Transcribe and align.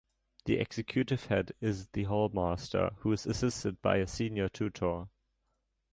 The 0.45 0.55
executive 0.57 1.25
head 1.27 1.51
is 1.61 1.89
the 1.89 2.05
hall 2.05 2.29
master, 2.33 2.89
who 3.01 3.11
is 3.11 3.27
assisted 3.27 3.83
by 3.83 3.97
a 3.97 4.07
senior 4.07 4.49
tutor. 4.49 5.09